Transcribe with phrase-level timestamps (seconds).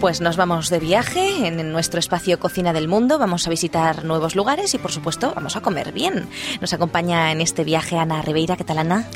[0.00, 4.34] Pues nos vamos de viaje en nuestro espacio Cocina del Mundo, vamos a visitar nuevos
[4.34, 6.26] lugares y por supuesto vamos a comer bien.
[6.60, 9.06] Nos acompaña en este viaje Ana Ribeira, ¿qué tal Ana?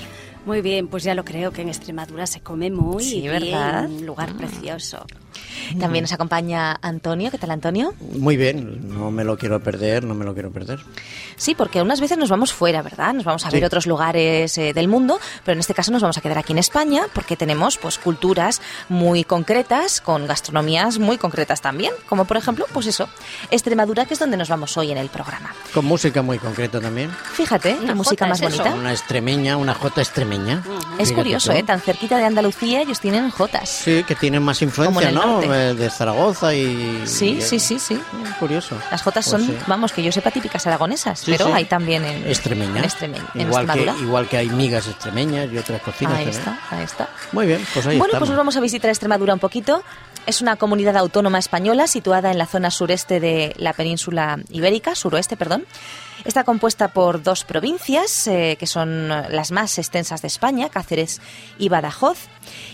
[0.44, 3.87] Muy bien, pues ya lo creo que en Extremadura se come muy Sí, bien, ¿verdad?
[3.87, 5.07] un lugar precioso.
[5.79, 7.94] También nos acompaña Antonio, ¿qué tal Antonio?
[8.19, 10.81] Muy bien, no me lo quiero perder, no me lo quiero perder.
[11.37, 13.13] Sí, porque unas veces nos vamos fuera, ¿verdad?
[13.15, 16.19] Nos vamos a ver otros lugares eh, del mundo, pero en este caso nos vamos
[16.19, 21.61] a quedar aquí en España porque tenemos pues culturas muy concretas, con gastronomías muy concretas
[21.61, 23.09] también, como por ejemplo, pues eso,
[23.51, 25.55] Extremadura, que es donde nos vamos hoy en el programa.
[25.73, 27.11] Con música muy concreta también.
[27.33, 28.62] Fíjate, Una música más es eso.
[28.62, 28.77] bonita.
[28.79, 30.62] Una extremeña, una jota extremeña.
[30.98, 31.59] Es Fíjate curioso, tú.
[31.59, 31.62] ¿eh?
[31.62, 33.69] Tan cerquita de Andalucía ellos tienen jotas.
[33.69, 35.34] Sí, que tienen más Como influencia, en el ¿no?
[35.34, 35.70] Norte.
[35.70, 37.02] Eh, De Zaragoza y...
[37.06, 38.01] Sí, y- sí, sí, sí.
[38.38, 38.77] Curioso.
[38.91, 39.59] Las jotas Pues son, sí.
[39.66, 41.52] vamos, que yo sepa, típicas aragonesas, Sí, pero sí.
[41.52, 42.79] hay también en Extremeña.
[42.79, 43.95] en, Extreme- en igual, Extremadura.
[43.95, 46.41] que, igual que hay migas extremeñas y otras cocinas Ahí también.
[46.41, 47.09] está, ahí está.
[47.33, 48.20] Muy bien, pues ahí bueno, estamos.
[48.20, 49.83] pues nos vamos a visitar Extremadura un poquito.
[50.27, 55.36] Es una comunidad autónoma española situada en la zona sureste de la península ibérica, suroeste,
[55.36, 55.66] perdón.
[56.25, 61.20] Está compuesta por dos provincias, eh, que son las más extensas de España, Cáceres
[61.58, 62.19] y Badajoz,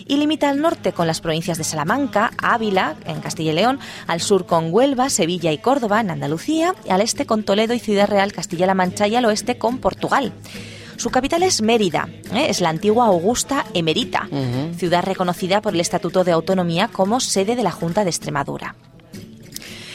[0.05, 4.21] y limita al norte con las provincias de Salamanca, Ávila, en Castilla y León, al
[4.21, 8.07] sur con Huelva, Sevilla y Córdoba, en Andalucía, y al este con Toledo y Ciudad
[8.07, 10.31] Real, Castilla-La Mancha, y al oeste con Portugal.
[10.97, 12.47] Su capital es Mérida, ¿eh?
[12.49, 14.27] es la antigua Augusta Emerita,
[14.77, 18.75] ciudad reconocida por el Estatuto de Autonomía como sede de la Junta de Extremadura.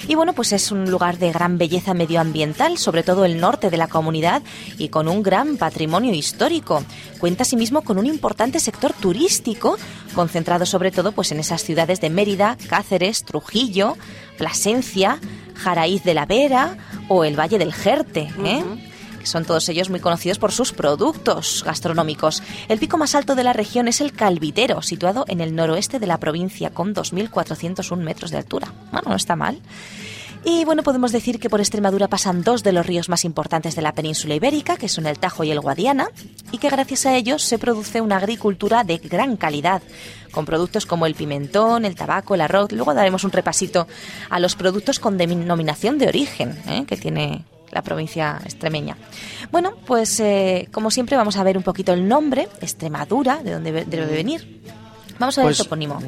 [0.08, 3.77] Y bueno, pues es un lugar de gran belleza medioambiental, sobre todo el norte de
[3.77, 4.42] la comunidad,
[4.78, 6.84] y con un gran patrimonio histórico.
[7.19, 9.77] Cuenta asimismo con un importante sector turístico,
[10.14, 13.97] concentrado sobre todo pues en esas ciudades de Mérida, Cáceres, Trujillo,
[14.38, 15.19] Plasencia,
[15.56, 16.77] Jaraíz de la Vera
[17.08, 18.28] o el Valle del Jerte.
[18.44, 18.62] ¿eh?
[19.27, 22.42] Son todos ellos muy conocidos por sus productos gastronómicos.
[22.69, 26.06] El pico más alto de la región es el Calvitero, situado en el noroeste de
[26.06, 28.72] la provincia, con 2.401 metros de altura.
[28.91, 29.60] Bueno, no está mal.
[30.48, 33.82] Y bueno, podemos decir que por Extremadura pasan dos de los ríos más importantes de
[33.82, 36.08] la península ibérica, que son el Tajo y el Guadiana,
[36.53, 39.82] y que gracias a ellos se produce una agricultura de gran calidad,
[40.31, 42.70] con productos como el pimentón, el tabaco, el arroz.
[42.70, 43.88] Luego daremos un repasito
[44.31, 46.84] a los productos con denominación de origen ¿eh?
[46.87, 47.44] que tiene
[47.76, 48.97] la provincia extremeña.
[49.53, 53.84] Bueno, pues eh, como siempre vamos a ver un poquito el nombre, Extremadura, de dónde
[53.84, 54.62] debe venir.
[55.19, 55.99] Vamos a ver Pues, el topónimo.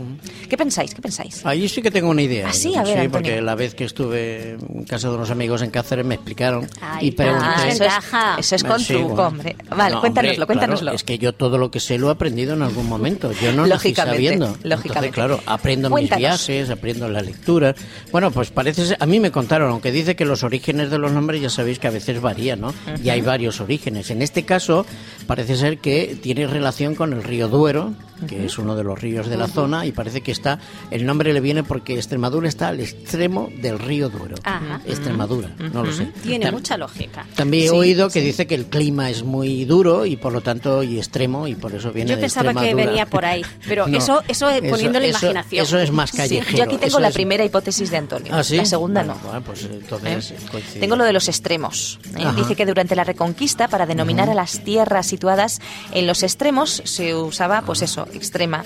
[0.48, 0.94] ¿Qué pensáis?
[0.94, 1.44] ¿Qué pensáis?
[1.46, 2.48] Ahí sí que tengo una idea.
[2.48, 3.10] Ah, sí, a ver, Sí, Antonio.
[3.10, 7.08] porque la vez que estuve en casa de unos amigos en Cáceres me explicaron Ay,
[7.08, 7.44] y pregunté...
[7.46, 7.92] Ah, eso es,
[8.38, 9.26] eso es con Sí, truco, bueno.
[9.28, 9.56] hombre.
[9.76, 10.84] Vale, No, cuéntanoslo, hombre, cuéntanoslo.
[10.84, 13.32] claro, es que yo todo lo que sé lo he aprendido en algún momento.
[13.32, 14.46] Yo no nací Lógicamente, sabiendo.
[14.62, 14.88] lógicamente.
[14.88, 17.74] Entonces, claro, aprendo en mis viajes, aprendo en las lecturas.
[18.12, 21.12] Bueno, pues parece ser, a mí me contaron, aunque dice que los orígenes de los
[21.12, 22.74] nombres ya sabéis que a veces varían, ¿no?
[23.02, 24.10] Y hay varios orígenes.
[24.10, 24.84] En este caso,
[25.28, 27.92] parece ser que tiene relación con el río Duero,
[28.26, 30.58] que es uno de los ríos de la zona, y parece que está,
[30.90, 34.34] el nombre le viene porque Extremadura está al extremo del río Duero.
[34.42, 34.80] Ajá.
[34.86, 36.06] Extremadura, no lo sé.
[36.24, 37.24] Tiene Tam- mucha lógica.
[37.36, 40.40] también he Sí, oído que dice que el clima es muy duro y por lo
[40.40, 43.86] tanto y extremo y por eso viene Yo de pensaba que venía por ahí, pero
[43.88, 45.64] No, eso, eso poniendo la imaginación.
[45.64, 46.56] Eso es más Sí, callejero.
[46.58, 48.34] yo aquí tengo eso la es- primera hipótesis de Antonio.
[48.34, 48.56] ¿Ah, sí?
[48.56, 49.28] La segunda Bueno, no.
[49.28, 50.78] bueno, pues entonces ¿Eh?
[50.80, 52.00] Tengo lo de los extremos.
[52.16, 52.22] ¿eh?
[52.24, 52.32] Ajá.
[52.32, 55.60] Dice que durante la Reconquista, para denominar a las tierras situadas
[55.92, 58.62] en los extremos, se usaba, pues eso, extrema.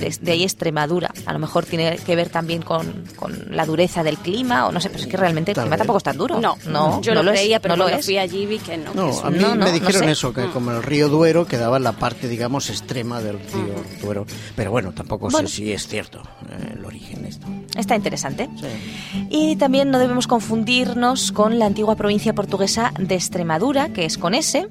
[0.00, 1.12] De, de ahí Extremadura.
[1.26, 4.80] A lo mejor tiene que ver también con, con la dureza del clima, o no
[4.80, 6.40] sé, pero es que realmente el clima tampoco es tan duro.
[6.40, 8.94] No, no yo no lo es, creía, pero no lo fui allí vi que no.
[8.94, 10.10] No, que es a mí no, me no dijeron sé.
[10.12, 14.24] eso, que como el río Duero quedaba en la parte, digamos, extrema del río Duero.
[14.56, 15.46] Pero bueno, tampoco Bueno.
[15.48, 17.46] sé si es cierto eh, el origen de esto.
[17.76, 18.48] Está interesante.
[18.58, 19.26] Sí.
[19.28, 24.34] Y también no debemos confundirnos con la antigua provincia portuguesa de Extremadura, que es con
[24.34, 24.66] S,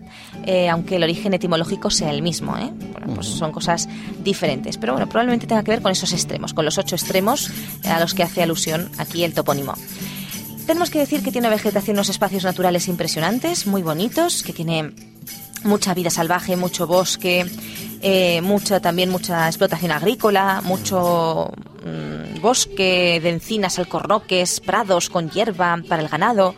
[0.52, 2.58] eh, aunque el origen etimológico sea el mismo.
[2.58, 2.72] ¿eh?
[2.92, 3.88] Bueno, pues son cosas
[4.24, 4.80] diferentes.
[4.80, 7.52] Pero bueno, probablemente tenga que ver con esos extremos, con los ocho extremos
[7.86, 9.76] a los que hace alusión aquí el topónimo.
[10.66, 14.92] Tenemos que decir que tiene vegetación, unos espacios naturales impresionantes, muy bonitos, que tiene
[15.66, 17.46] mucha vida salvaje, mucho bosque,
[18.02, 21.52] eh, mucha también mucha explotación agrícola, mucho
[21.86, 26.56] mm, bosque de encinas, alcornoques, prados con hierba para el ganado.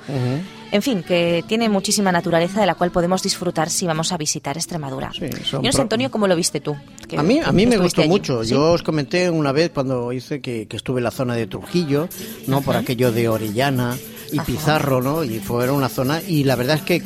[0.72, 4.56] En fin, que tiene muchísima naturaleza de la cual podemos disfrutar si vamos a visitar
[4.58, 5.12] Extremadura.
[5.14, 6.76] Sí, Yo no sé, Antonio, ¿cómo lo viste tú?
[7.10, 8.10] Que- A mí, a mí me gustó allí.
[8.10, 8.44] mucho.
[8.44, 8.52] ¿Sí?
[8.52, 12.08] Yo os comenté una vez cuando hice que, que estuve en la zona de Trujillo,
[12.48, 12.62] ¿no?
[12.62, 13.98] Por aquello de Orellana
[14.32, 14.40] y.
[14.40, 15.24] Pizarro, ¿no?
[15.24, 17.00] Y fue una zona, y la verdad es que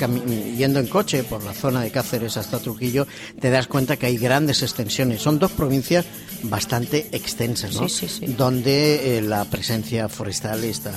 [0.57, 3.07] yendo en coche por la zona de Cáceres hasta Trujillo,
[3.39, 5.21] te das cuenta que hay grandes extensiones.
[5.21, 6.05] Son dos provincias
[6.43, 7.87] bastante extensas, ¿no?
[7.89, 8.33] Sí, sí, sí.
[8.33, 10.91] Donde eh, la presencia forestal está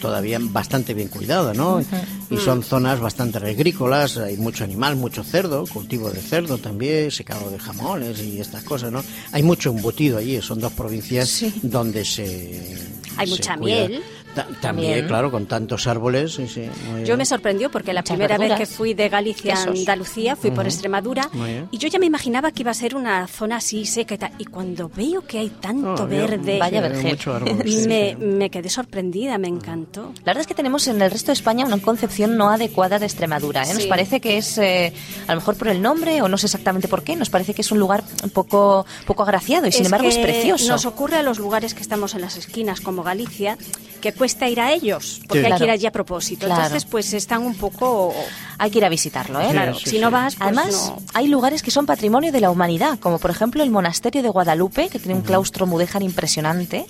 [0.00, 1.82] todavía bastante bien cuidada, ¿no?
[2.30, 7.50] y son zonas bastante agrícolas, hay mucho animal, mucho cerdo, cultivo de cerdo también, secado
[7.50, 9.02] de jamones y estas cosas, ¿no?
[9.32, 12.76] Hay mucho embutido allí, son dos provincias donde se...
[13.16, 13.88] Hay se mucha cuida.
[13.88, 14.02] miel.
[14.36, 15.06] Ta- también, También.
[15.08, 16.34] claro, con tantos árboles.
[16.34, 16.68] sí, sí,
[17.06, 19.62] Yo me sorprendió porque la Muchas primera vez que fui de Galicia a.
[19.62, 21.30] Andalucía fui por Extremadura
[21.70, 24.32] y yo ya me imaginaba que iba a ser una zona así seca y tal.
[24.38, 27.12] Y cuando veo que hay tanto yo- verde, Vaya vergel.
[27.12, 28.16] mucho árbol, sí, me, sí.
[28.24, 30.12] me quedé sorprendida, me encantó.
[30.18, 33.06] La verdad es que tenemos en el resto de España una concepción no adecuada de
[33.06, 33.62] Extremadura.
[33.62, 33.72] ¿eh?
[33.72, 34.92] Nos parece que es, eh,
[35.26, 37.62] a lo mejor por el nombre o no sé exactamente por qué, nos parece que
[37.62, 40.68] es un lugar un poco, poco agraciado y sin embargo es precioso.
[40.68, 43.56] Nos ocurre a los lugares que estamos en las esquinas, como Galicia,
[43.96, 45.52] que cuesta ir a ellos, porque Sí.
[45.52, 46.46] hay que ir allí a propósito.
[46.46, 46.62] Claro.
[46.62, 48.14] Entonces, pues están un poco...
[48.58, 49.48] Hay que ir a visitarlo, ¿eh?
[49.50, 50.12] Claro, sí, si no sí.
[50.12, 51.02] vas, pues Además, no.
[51.14, 54.88] hay lugares que son patrimonio de la humanidad, como por ejemplo el monasterio de Guadalupe,
[54.88, 56.86] que tiene un claustro mudéjar impresionante,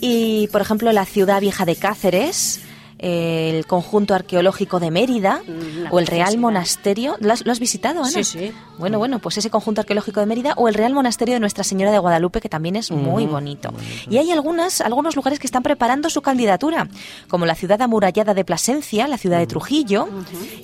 [0.00, 2.60] y por ejemplo la ciudad vieja de Cáceres,
[3.04, 6.38] el conjunto arqueológico de Mérida Mm, o el Real.
[6.38, 7.16] Monasterio.
[7.20, 8.10] ¿Lo has, lo has visitado, Ana?
[8.10, 8.52] Sí, sí.
[8.78, 11.92] Bueno, bueno, pues ese conjunto arqueológico de Mérida o el Real Monasterio de Nuestra Señora
[11.92, 13.72] de Guadalupe, que también es muy bonito.
[14.08, 16.88] Y hay algunas, algunos lugares que están preparando su candidatura,
[17.28, 20.08] como la ciudad amurallada de Plasencia, la ciudad de Trujillo,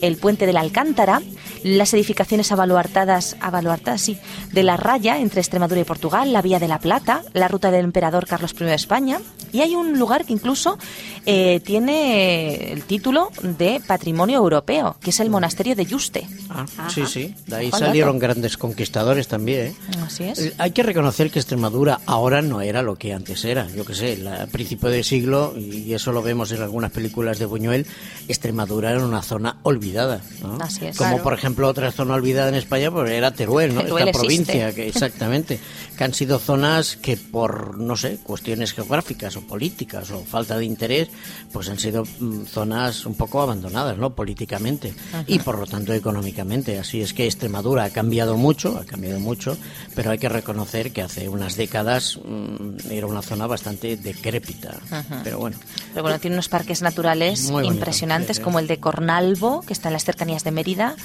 [0.00, 1.20] el puente de la Alcántara,
[1.62, 4.19] las edificaciones avaluartadas, avaluartadas, sí,
[4.52, 7.84] de la raya entre Extremadura y Portugal, la Vía de la Plata, la ruta del
[7.84, 9.20] emperador Carlos I de España.
[9.52, 10.79] Y hay un lugar que incluso
[11.26, 16.26] eh, tiene el título de Patrimonio Europeo, que es el monasterio de Yuste.
[16.52, 17.35] Ah, sí, sí.
[17.47, 19.69] De ahí salieron grandes conquistadores también.
[19.69, 19.75] ¿eh?
[20.05, 20.38] Así es.
[20.41, 23.69] Eh, Hay que reconocer que Extremadura ahora no era lo que antes era.
[23.69, 27.47] Yo que sé, a principio de siglo, y eso lo vemos en algunas películas de
[27.47, 27.87] Buñuel,
[28.29, 30.20] Extremadura era una zona olvidada.
[30.43, 30.58] ¿no?
[30.61, 30.97] Así es.
[30.97, 31.23] Como Claro.
[31.23, 33.82] por ejemplo otra zona olvidada en España, pues era Teruel, ¿no?
[33.85, 34.44] Teruel Esta existe.
[34.52, 35.61] provincia, que exactamente,
[35.97, 40.64] que han sido zonas que por, no sé, cuestiones geográficas o políticas o falta de
[40.64, 41.08] interés,
[41.52, 44.11] pues han sido mm, zonas un poco abandonadas, ¿no?
[44.14, 44.94] Políticamente
[45.26, 46.39] y por lo tanto económicamente.
[46.78, 49.56] Así es que Extremadura ha cambiado mucho, ha cambiado mucho,
[49.94, 54.78] pero hay que reconocer que hace unas décadas mm, era una zona bastante decrépita.
[55.22, 55.56] Pero bueno,
[55.92, 58.42] Pero bueno, tiene unos parques naturales Muy bonito, impresionantes, sí.
[58.42, 60.96] como el de Cornalvo, que está en las cercanías de Mérida,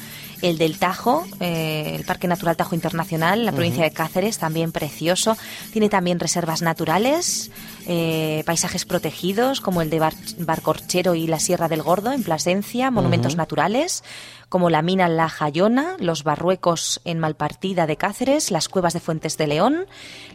[0.42, 5.38] el del Tajo, eh, el Parque Natural Tajo Internacional, la provincia de Cáceres, también precioso.
[5.72, 7.52] Tiene también reservas naturales,
[7.88, 12.92] eh, paisajes protegidos, como el de Bar- Barcorchero y la Sierra del Gordo, en Plasencia,
[12.92, 14.04] monumentos naturales,
[14.50, 19.38] como la mina La Jayona, los Barruecos en Malpartida de Cáceres, las cuevas de Fuentes
[19.38, 19.86] de León,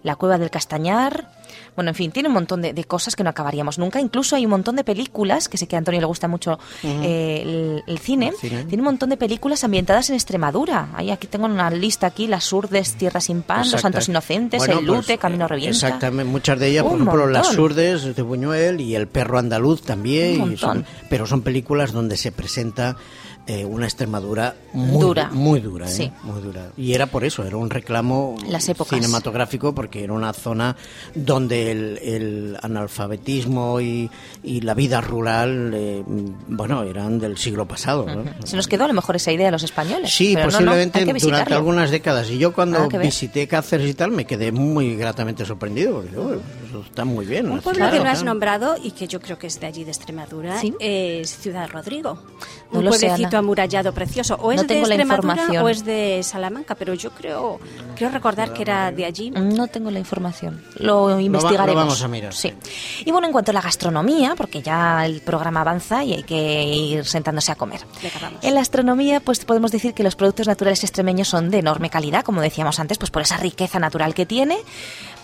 [0.03, 1.31] la cueva del Castañar.
[1.77, 4.01] Bueno, en fin, tiene un montón de, de cosas que no acabaríamos nunca.
[4.01, 7.41] Incluso hay un montón de películas, que sé que a Antonio le gusta mucho eh,
[7.43, 8.29] el, el cine.
[8.29, 8.65] El cine.
[8.65, 10.89] Tiene un montón de películas ambientadas en Extremadura.
[10.95, 14.81] Ahí aquí tengo una lista aquí, Las Urdes, Tierra sin Pan, Los Santos Inocentes, Bueno,
[14.81, 15.87] El pues, Lute, Camino Revienta.
[15.87, 17.59] Exactamente, muchas de ellas, por ejemplo, Las.
[17.59, 20.53] Urdes de Buñuel y El perro andaluz también.
[20.53, 22.97] Y son- pero son películas donde se presenta
[23.47, 25.29] eh, una Extremadura muy Dura.
[25.33, 25.93] muy dura, ¿eh?
[25.93, 26.13] Sí.
[26.23, 26.69] muy dura.
[26.77, 30.77] Y era por eso, era un reclamo Las cinematográfico porque era una zona
[31.17, 34.09] donde el, el analfabetismo y,
[34.45, 36.03] y la vida rural, eh,
[36.49, 38.07] bueno, eran del siglo pasado.
[38.07, 38.25] ¿no?
[38.45, 40.13] Se nos quedó a lo mejor esa idea a los españoles.
[40.15, 42.31] Sí, pero no, no, posiblemente durante algunas décadas.
[42.31, 46.03] Y yo cuando Ah, visité Cáceres y tal me quedé muy gratamente sorprendido.
[46.03, 46.41] Porque "Oh,
[46.71, 47.51] eso está muy bien.
[47.51, 49.85] Un pueblo Claro, que no has nombrado y que yo creo que es de allí
[49.85, 50.75] de Extremadura Sí.
[50.79, 52.19] es Ciudad Rodrigo.
[52.73, 53.39] No un lo sé, pueblecito Ana.
[53.39, 54.37] amurallado precioso.
[54.37, 55.65] O es No de tengo la Extremadura información.
[55.65, 57.59] o es de Salamanca, pero yo creo
[57.97, 59.31] creo recordar que era de allí.
[59.31, 60.63] No tengo la información.
[60.77, 61.75] Lo investigaremos.
[61.75, 62.53] lo vamos a mirar, Sí.
[63.05, 66.63] Y bueno, en cuanto a la gastronomía, porque ya el programa avanza y hay que
[66.65, 67.81] ir sentándose a comer.
[68.43, 72.23] En la astronomía, pues podemos decir que los productos naturales extremeños son de enorme calidad,
[72.25, 74.59] como decíamos antes, pues por esa riqueza natural que tiene.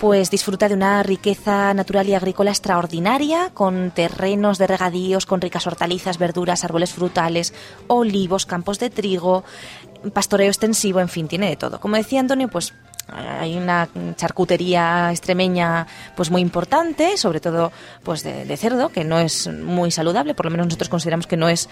[0.00, 5.66] Pues disfruta de una riqueza natural y agrícola extraordinaria, con terrenos de regadíos, con ricas
[5.66, 7.54] hortalizas, verduras, árboles frutales,
[7.86, 9.44] olivos, campos de trigo,
[10.12, 11.80] pastoreo extensivo, en fin, tiene de todo.
[11.80, 12.74] Como decía Antonio, pues
[13.08, 15.86] hay una charcutería extremeña
[16.16, 17.72] pues muy importante, sobre todo
[18.02, 21.36] pues de, de cerdo, que no es muy saludable, por lo menos nosotros consideramos que
[21.36, 21.68] no es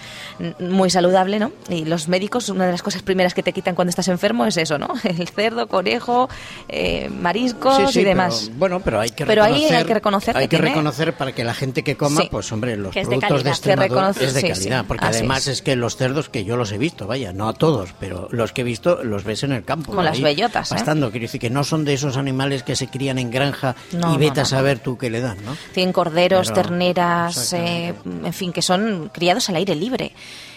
[0.61, 1.53] muy saludable, ¿no?
[1.69, 4.57] Y los médicos, una de las cosas primeras que te quitan cuando estás enfermo es
[4.57, 4.89] eso, ¿no?
[5.05, 6.29] El cerdo, conejo,
[6.69, 8.45] eh, mariscos Sí, sí, y demás.
[8.47, 11.45] Pero, bueno, pero hay que Pero ahí hay que reconocer hay que reconocer para que
[11.45, 12.29] la gente que coma, Sí.
[12.31, 13.47] pues hombre, los productos de, calidad.
[13.49, 15.49] Extremadura es de calidad, porque Así además es.
[15.49, 15.63] es.
[15.63, 18.61] que los cerdos que yo los he visto, vaya, no a todos, pero los que
[18.61, 19.91] he visto los ves en el campo.
[19.91, 20.75] Como las bellotas, ¿eh?
[20.75, 24.13] Pastando, decir que no son de esos animales que se crían en granja No, y
[24.15, 25.57] no, vete a saber tú qué le dan, ¿no?
[25.73, 30.13] Tienen corderos, Pero- terneras, eh, en fin, que son criados al aire libre.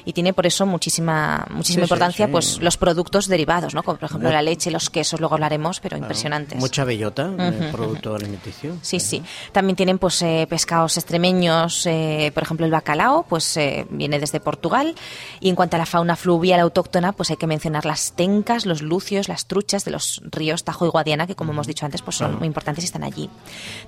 [0.07, 2.31] Y tiene por eso muchísima muchísima Sí, importancia sí.
[2.31, 3.83] pues los productos derivados, ¿no?
[3.83, 6.57] Como por ejemplo la leche, los quesos, luego hablaremos, pero impresionantes.
[6.57, 8.77] Mucha bellota, el producto alimenticio.
[8.81, 9.21] Sí, sí.
[9.51, 14.39] También tienen pues eh, pescados extremeños, eh, por ejemplo el bacalao, pues eh, viene desde
[14.39, 14.95] Portugal.
[15.41, 18.81] Y en cuanto a la fauna fluvial autóctona, pues hay que mencionar las tencas, los
[18.81, 22.15] lucios, las truchas de los ríos Tajo y Guadiana, que como hemos dicho antes, pues
[22.15, 23.29] son muy importantes y están allí.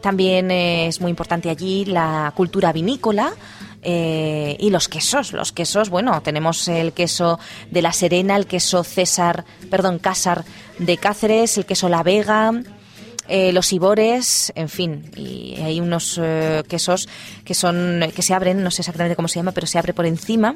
[0.02, 3.32] También eh, es muy importante allí la cultura vinícola.
[3.82, 7.40] Eh, y los quesos, los quesos, bueno, tenemos el queso
[7.72, 10.44] de la Serena, el queso César, perdón, Cásar
[10.80, 12.52] de Cáceres, el queso La Vega,
[13.32, 17.08] eh, los ibores, en fin, y hay unos eh, quesos
[17.46, 20.08] que son que se abren, no sé exactamente cómo se llama, pero se abre por
[20.08, 20.56] encima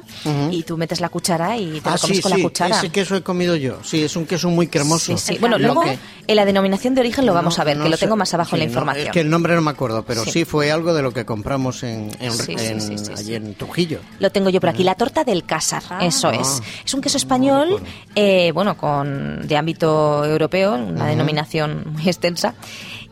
[0.50, 2.76] y tú metes la cuchara y te Ah, lo comes sí, con sí, la cuchara.
[2.78, 3.78] ese queso he comido yo.
[3.84, 5.16] Sí, es un queso muy cremoso.
[5.16, 5.38] Sí.
[5.38, 7.90] Bueno, luego que- en la denominación de origen lo vamos No, a ver, no que
[7.90, 8.04] lo sé.
[8.06, 9.06] tengo más abajo en la Sí, no, información.
[9.06, 10.30] es que el nombre no me acuerdo, pero Sí.
[10.32, 13.24] sí, fue algo de lo que compramos en, en- Sí, sí, en- sí, sí, allí
[13.24, 13.34] sí.
[13.34, 14.00] en Trujillo.
[14.18, 16.04] Lo tengo yo por aquí, la torta del Cásar, Ah.
[16.06, 16.34] eso Ah.
[16.40, 16.62] es.
[16.84, 17.80] Es un queso español,
[18.14, 22.54] eh, bueno, con de ámbito europeo, una denominación muy extensa.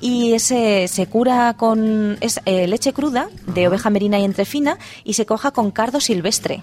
[0.01, 5.15] Y ese se cura con es eh, leche cruda de oveja merina y entrefina y
[5.15, 6.63] se coja con cardo silvestre.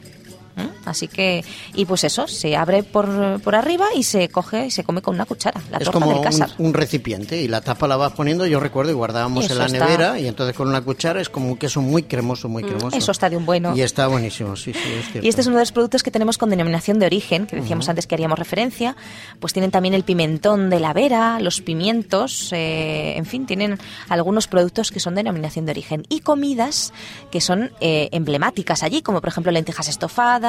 [0.59, 0.87] ¿Mm?
[0.89, 4.83] Así que, y pues eso, se abre por, por arriba y se coge y se
[4.83, 7.97] come con una cuchara, la es torta como del un, recipiente y la tapa la
[7.97, 10.81] vas poniendo, yo recuerdo, y guardábamos eso en la está- nevera y entonces con una
[10.81, 12.95] cuchara es como un queso muy cremoso, muy cremoso.
[12.97, 13.75] eso está de un bueno.
[13.75, 15.25] Y está buenísimo, sí, sí, es cierto.
[15.25, 17.87] Y este es uno de los productos que tenemos con denominación de origen, que decíamos
[17.89, 18.95] antes que haríamos referencia.
[19.39, 23.77] Pues tienen también el pimentón de la vera, los pimientos, eh, en fin, tienen
[24.09, 26.05] algunos productos que son de denominación de origen.
[26.09, 26.93] Y comidas
[27.31, 30.48] que son eh, emblemáticas allí, como por ejemplo lentejas estofadas,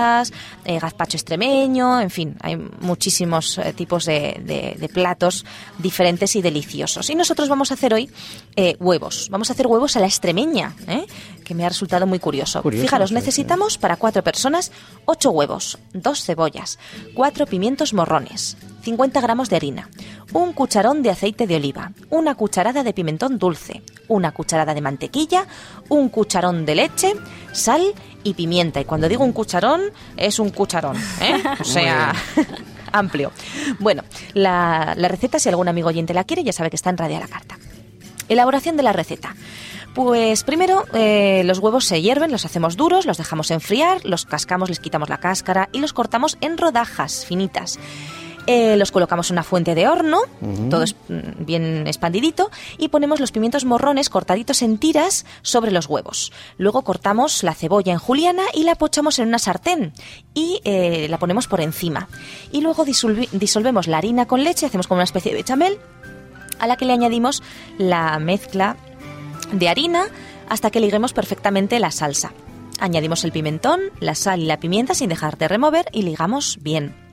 [0.64, 5.44] eh, gazpacho extremeño, en fin, hay muchísimos eh, tipos de, de- de platos
[5.78, 7.08] diferentes y deliciosos.
[7.10, 8.10] Y nosotros vamos a hacer hoy
[8.56, 9.28] eh, huevos.
[9.30, 10.74] Vamos a hacer huevos a la extremeña,
[11.44, 12.62] que me ha resultado muy curioso.
[12.62, 14.70] Curioso, Fijaros, necesitamos para cuatro personas
[15.06, 16.78] 8 huevos, 2 cebollas,
[17.14, 19.88] 4 pimientos morrones, 50 gramos de harina,
[20.32, 25.46] un cucharón de aceite de oliva, una cucharada de pimentón dulce, una cucharada de mantequilla,
[25.88, 27.14] un cucharón de leche,
[27.52, 28.80] sal y pimienta.
[28.80, 29.82] Y cuando digo un cucharón,
[30.16, 31.42] es un cucharón, ¿eh?
[31.60, 32.14] O sea,
[32.92, 33.32] amplio.
[33.78, 34.02] Bueno,
[34.34, 37.18] la, la receta, si algún amigo oyente la quiere, ya sabe que está en Radio
[37.18, 37.58] a la Carta.
[38.28, 39.34] Elaboración de la receta.
[39.94, 44.68] Pues primero eh, los huevos se hierven, los hacemos duros, los dejamos enfriar, los cascamos,
[44.68, 47.78] les quitamos la cáscara y los cortamos en rodajas finitas.
[48.52, 50.22] Eh, los colocamos en una fuente de horno,
[50.70, 55.86] todo es, mm, bien expandidito, y ponemos los pimientos morrones cortaditos en tiras sobre los
[55.86, 56.32] huevos.
[56.58, 59.92] Luego cortamos la cebolla en juliana y la pochamos en una sartén
[60.34, 62.08] y eh, la ponemos por encima.
[62.50, 65.78] Y luego disolvemos la harina con leche, hacemos como una especie de bechamel,
[66.58, 67.44] a la que le añadimos
[67.78, 68.76] la mezcla
[69.52, 70.06] de harina
[70.48, 72.32] hasta que liguemos perfectamente la salsa.
[72.80, 77.09] Añadimos el pimentón, la sal y la pimienta sin dejar de remover y ligamos bien.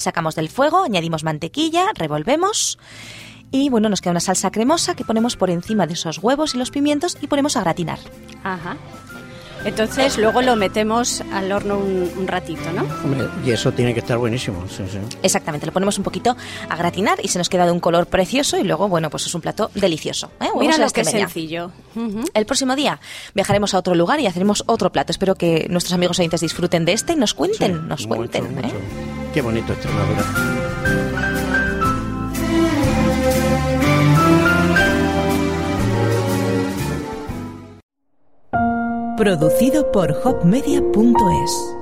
[0.00, 2.78] Sacamos del fuego, añadimos mantequilla, revolvemos
[3.52, 6.58] y bueno, nos queda una salsa cremosa que ponemos por encima de esos huevos y
[6.58, 7.98] los pimientos y ponemos a gratinar.
[8.44, 8.76] Ajá.
[9.62, 12.82] Entonces luego lo metemos al horno un, un ratito, ¿no?
[13.04, 14.96] Hombre, y eso tiene que estar buenísimo, sí, sí.
[15.22, 16.34] Exactamente, lo ponemos un poquito
[16.70, 19.34] a gratinar y se nos queda de un color precioso y luego, bueno, pues es
[19.34, 20.30] un plato delicioso.
[20.40, 20.46] ¿eh?
[20.58, 21.28] Mira lo que extremeña.
[21.28, 21.72] sencillo.
[22.32, 23.00] El próximo día
[23.34, 25.12] viajaremos a otro lugar y haremos otro plato.
[25.12, 28.46] Espero que nuestros amigos oyentes disfruten de este y nos cuenten, Sí, nos mucho, cuenten.
[28.46, 28.62] ¿eh?
[28.62, 28.76] mucho.
[29.32, 30.24] Qué bonito Extremadura.
[39.16, 41.79] Producido por hopmedia.es